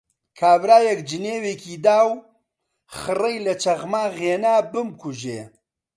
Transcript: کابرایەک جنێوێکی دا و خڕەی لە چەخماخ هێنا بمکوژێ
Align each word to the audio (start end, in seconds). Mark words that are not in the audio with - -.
کابرایەک 0.39 0.99
جنێوێکی 1.09 1.75
دا 1.85 1.99
و 2.09 2.13
خڕەی 2.97 3.37
لە 3.45 3.53
چەخماخ 3.63 4.11
هێنا 4.23 4.55
بمکوژێ 4.71 5.41